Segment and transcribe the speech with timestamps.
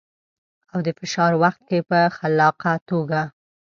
[0.73, 3.21] او د فشار وخت کې په خلاقه توګه.